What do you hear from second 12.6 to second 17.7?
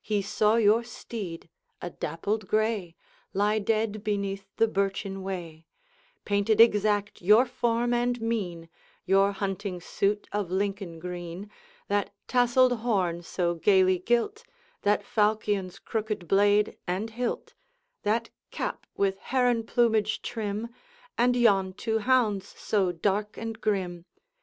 horn so gayly gilt, That falchion's crooked blade and hilt,